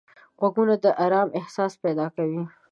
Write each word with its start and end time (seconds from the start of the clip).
غوږونه 0.39 0.75
د 0.83 0.85
آرام 1.03 1.29
احساس 1.39 1.71
پیدا 1.83 2.07
کوي 2.15 2.43